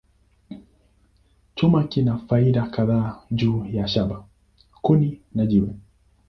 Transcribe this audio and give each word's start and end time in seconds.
Chuma 1.55 1.81
kina 1.87 2.15
faida 2.17 2.63
kadhaa 2.77 3.13
juu 3.31 3.65
ya 3.65 3.87
shaba, 3.87 4.23
kuni, 4.81 5.21
na 5.35 5.45
jiwe. 5.45 5.69